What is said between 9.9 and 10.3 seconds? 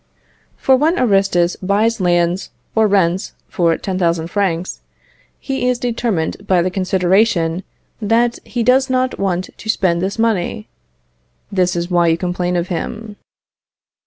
this